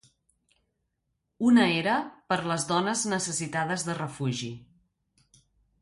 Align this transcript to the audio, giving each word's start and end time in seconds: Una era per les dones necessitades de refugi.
Una 1.49 1.65
era 1.81 1.97
per 2.33 2.39
les 2.53 2.65
dones 2.73 3.05
necessitades 3.15 3.87
de 3.91 4.01
refugi. 4.03 4.51